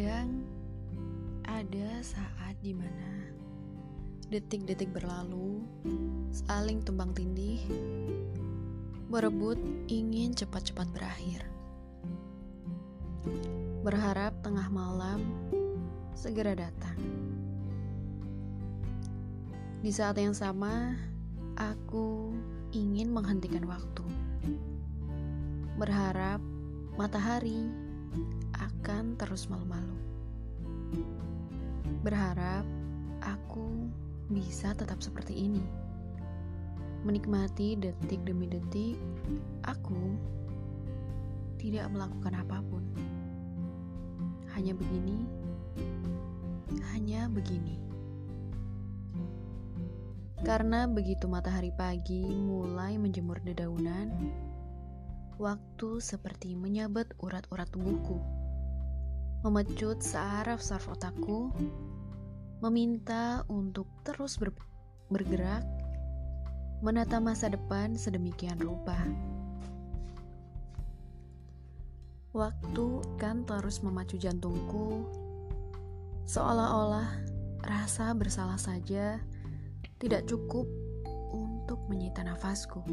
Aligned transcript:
Terkadang 0.00 0.48
ada 1.44 2.00
saat 2.00 2.56
di 2.64 2.72
mana 2.72 3.36
detik-detik 4.32 4.96
berlalu, 4.96 5.60
saling 6.32 6.80
tumbang 6.80 7.12
tindih, 7.12 7.60
berebut 9.12 9.60
ingin 9.92 10.32
cepat-cepat 10.32 10.88
berakhir. 10.96 11.44
Berharap 13.84 14.40
tengah 14.40 14.72
malam 14.72 15.20
segera 16.16 16.56
datang. 16.56 16.96
Di 19.84 19.92
saat 19.92 20.16
yang 20.16 20.32
sama, 20.32 20.96
aku 21.60 22.32
ingin 22.72 23.12
menghentikan 23.12 23.68
waktu. 23.68 24.08
Berharap 25.76 26.40
matahari 26.96 27.89
akan 28.90 29.14
terus 29.14 29.46
malu-malu. 29.46 29.94
Berharap 32.02 32.66
aku 33.22 33.86
bisa 34.26 34.74
tetap 34.74 34.98
seperti 34.98 35.46
ini. 35.46 35.62
Menikmati 37.06 37.78
detik 37.78 38.18
demi 38.26 38.50
detik, 38.50 38.98
aku 39.62 40.18
tidak 41.62 41.86
melakukan 41.94 42.34
apa 42.34 42.58
pun. 42.66 42.82
Hanya 44.58 44.74
begini, 44.74 45.22
hanya 46.90 47.30
begini. 47.30 47.78
Karena 50.42 50.90
begitu 50.90 51.30
matahari 51.30 51.70
pagi 51.70 52.26
mulai 52.26 52.98
menjemur 52.98 53.38
dedaunan, 53.46 54.10
waktu 55.38 56.02
seperti 56.02 56.58
menyabet 56.58 57.06
urat-urat 57.22 57.70
tubuhku, 57.70 58.39
memecut 59.40 60.04
saraf-saraf 60.04 60.92
otakku, 60.92 61.48
meminta 62.60 63.40
untuk 63.48 63.88
terus 64.04 64.36
ber 64.36 64.52
bergerak, 65.08 65.64
menata 66.84 67.18
masa 67.18 67.48
depan 67.48 67.96
sedemikian 67.96 68.60
rupa. 68.60 69.00
Waktu 72.30 72.86
kan 73.18 73.42
terus 73.42 73.82
memacu 73.82 74.14
jantungku, 74.20 75.02
seolah-olah 76.28 77.10
rasa 77.64 78.14
bersalah 78.14 78.60
saja 78.60 79.18
tidak 79.98 80.30
cukup 80.30 80.68
untuk 81.34 81.80
menyita 81.90 82.22
nafasku. 82.22 82.86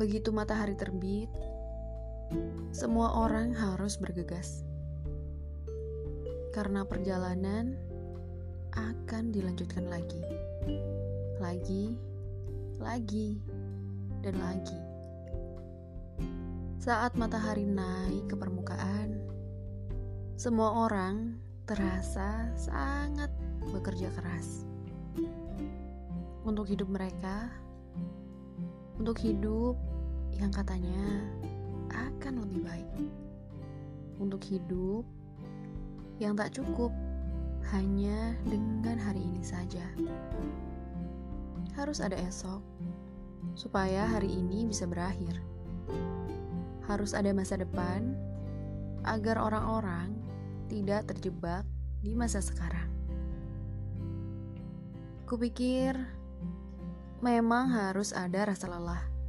Begitu 0.00 0.32
matahari 0.32 0.72
terbit, 0.72 1.28
semua 2.72 3.20
orang 3.20 3.52
harus 3.52 4.00
bergegas. 4.00 4.64
Karena 6.56 6.88
perjalanan 6.88 7.76
akan 8.72 9.28
dilanjutkan 9.28 9.92
lagi. 9.92 10.24
Lagi, 11.36 11.92
lagi, 12.80 13.44
dan 14.24 14.40
lagi. 14.40 14.80
Saat 16.80 17.20
matahari 17.20 17.68
naik 17.68 18.24
ke 18.24 18.40
permukaan, 18.40 19.20
semua 20.40 20.88
orang 20.88 21.36
terasa 21.68 22.48
sangat 22.56 23.28
bekerja 23.68 24.08
keras 24.16 24.64
untuk 26.48 26.64
hidup 26.72 26.88
mereka, 26.88 27.52
untuk 28.96 29.20
hidup 29.20 29.89
yang 30.40 30.48
katanya 30.48 31.04
akan 31.92 32.40
lebih 32.48 32.64
baik, 32.64 32.88
untuk 34.16 34.40
hidup 34.48 35.04
yang 36.16 36.32
tak 36.32 36.56
cukup 36.56 36.88
hanya 37.76 38.32
dengan 38.48 38.96
hari 38.96 39.20
ini 39.20 39.44
saja. 39.44 39.84
Harus 41.76 42.00
ada 42.00 42.16
esok 42.16 42.64
supaya 43.52 44.08
hari 44.08 44.32
ini 44.32 44.64
bisa 44.64 44.88
berakhir. 44.88 45.36
Harus 46.88 47.12
ada 47.12 47.36
masa 47.36 47.60
depan 47.60 48.16
agar 49.04 49.36
orang-orang 49.36 50.16
tidak 50.72 51.04
terjebak 51.12 51.68
di 52.00 52.16
masa 52.16 52.40
sekarang. 52.40 52.88
Kupikir 55.28 56.00
memang 57.20 57.70
harus 57.70 58.16
ada 58.16 58.48
rasa 58.48 58.66
lelah. 58.66 59.19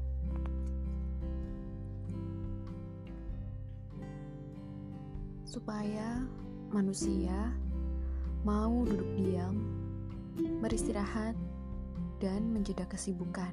Supaya 5.52 6.24
manusia 6.72 7.52
mau 8.48 8.88
duduk 8.88 9.12
diam, 9.20 9.68
beristirahat, 10.64 11.36
dan 12.24 12.56
menjeda 12.56 12.88
kesibukan. 12.88 13.52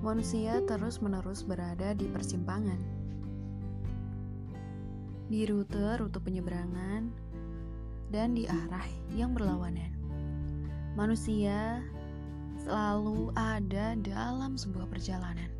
Manusia 0.00 0.64
terus-menerus 0.64 1.44
berada 1.44 1.92
di 1.92 2.08
persimpangan 2.08 2.96
di 5.26 5.42
rute-rute 5.42 6.22
penyeberangan, 6.22 7.10
dan 8.14 8.38
di 8.38 8.46
arah 8.46 8.86
yang 9.10 9.34
berlawanan. 9.34 9.90
Manusia 10.94 11.82
selalu 12.62 13.34
ada 13.34 13.98
dalam 13.98 14.54
sebuah 14.54 14.86
perjalanan. 14.86 15.50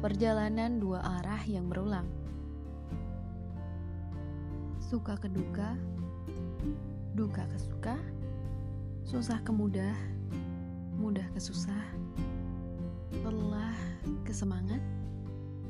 Perjalanan 0.00 0.80
dua 0.80 1.04
arah 1.20 1.44
yang 1.44 1.68
berulang. 1.68 2.08
Suka 4.80 5.20
ke 5.20 5.28
duka, 5.28 5.76
duka 7.12 7.44
ke 7.44 7.58
suka, 7.60 8.00
susah 9.04 9.44
ke 9.44 9.52
mudah, 9.52 9.92
mudah 10.96 11.28
ke 11.36 11.40
susah, 11.40 11.84
lelah 13.12 13.76
ke 14.24 14.32
semangat, 14.32 14.80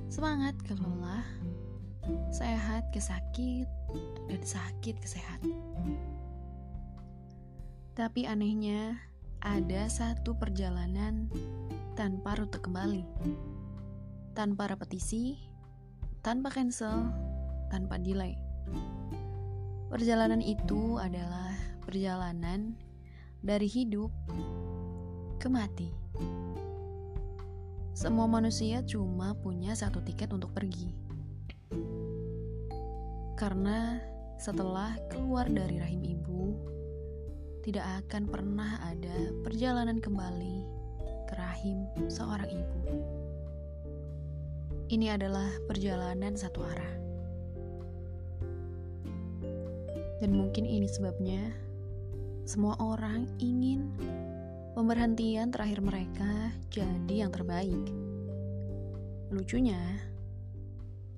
semangat 0.06 0.54
ke 0.62 0.78
lelah, 0.78 1.26
sehat 2.30 2.86
ke 2.94 3.02
sakit, 3.02 3.66
dan 4.30 4.42
sakit 4.46 4.94
ke 4.94 5.08
sehat. 5.10 5.42
Tapi 7.98 8.30
anehnya, 8.30 8.94
ada 9.42 9.90
satu 9.90 10.38
perjalanan 10.38 11.26
tanpa 11.98 12.38
rute 12.38 12.62
kembali, 12.62 13.02
tanpa 14.40 14.72
repetisi, 14.72 15.36
tanpa 16.24 16.48
cancel, 16.48 17.12
tanpa 17.68 18.00
delay. 18.00 18.40
Perjalanan 19.92 20.40
itu 20.40 20.96
adalah 20.96 21.52
perjalanan 21.84 22.72
dari 23.44 23.68
hidup 23.68 24.08
ke 25.36 25.44
mati. 25.52 25.92
Semua 27.92 28.24
manusia 28.24 28.80
cuma 28.88 29.36
punya 29.36 29.76
satu 29.76 30.00
tiket 30.00 30.32
untuk 30.32 30.56
pergi 30.56 30.88
karena 33.36 34.00
setelah 34.40 34.96
keluar 35.08 35.48
dari 35.48 35.80
rahim 35.80 36.00
ibu, 36.16 36.56
tidak 37.64 38.04
akan 38.04 38.28
pernah 38.28 38.76
ada 38.88 39.32
perjalanan 39.40 40.00
kembali 40.00 40.64
ke 41.28 41.34
rahim 41.36 41.88
seorang 42.08 42.48
ibu. 42.52 43.19
Ini 44.90 45.14
adalah 45.14 45.46
perjalanan 45.70 46.34
satu 46.34 46.66
arah. 46.66 46.94
Dan 50.18 50.34
mungkin 50.34 50.66
ini 50.66 50.90
sebabnya 50.90 51.54
semua 52.42 52.74
orang 52.82 53.30
ingin 53.38 53.94
pemberhentian 54.74 55.54
terakhir 55.54 55.78
mereka 55.78 56.50
jadi 56.74 57.22
yang 57.22 57.30
terbaik. 57.30 57.86
Lucunya, 59.30 59.78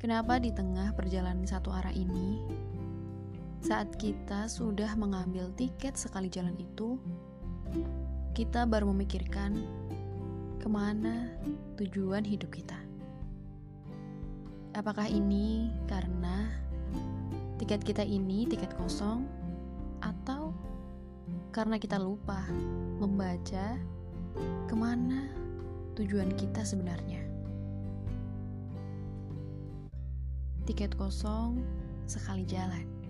Kenapa 0.03 0.43
di 0.43 0.51
tengah 0.51 0.91
perjalanan 0.99 1.47
satu 1.47 1.71
arah 1.71 1.95
ini, 1.95 2.43
saat 3.63 3.95
kita 3.95 4.51
sudah 4.51 4.99
mengambil 4.99 5.47
tiket 5.55 5.95
sekali 5.95 6.27
jalan 6.27 6.59
itu, 6.59 6.99
kita 8.35 8.67
baru 8.67 8.91
memikirkan 8.91 9.63
ke 10.59 10.67
mana 10.67 11.31
tujuan 11.79 12.27
hidup 12.27 12.51
kita. 12.51 12.92
Apakah 14.73 15.05
ini 15.05 15.69
karena 15.85 16.49
tiket 17.61 17.85
kita 17.85 18.01
ini 18.01 18.49
tiket 18.49 18.73
kosong, 18.81 19.29
atau 20.01 20.57
karena 21.53 21.77
kita 21.77 22.01
lupa 22.01 22.41
membaca 22.97 23.77
ke 24.67 24.75
mana 24.75 25.29
tujuan 25.95 26.33
kita 26.35 26.65
sebenarnya? 26.65 27.21
tiket 30.63 30.95
kosong 30.95 31.59
sekali 32.07 32.47
jalan. 32.47 33.02